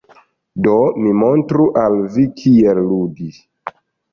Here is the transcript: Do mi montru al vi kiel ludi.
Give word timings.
Do 0.67 0.71
mi 1.03 1.11
montru 1.25 1.67
al 1.83 1.99
vi 2.17 2.25
kiel 2.41 2.83
ludi. 2.89 3.31